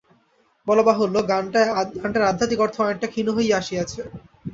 [0.67, 4.01] বলা বাহুল্য, গানটার আধ্যাত্মিক অর্থ অনেকটা ক্ষীণ হইয়া আসিয়াছে।